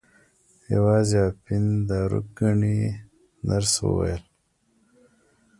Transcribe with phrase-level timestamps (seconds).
[0.73, 2.79] یوازې اپین دارو ګڼي
[3.47, 4.23] نرس وویل.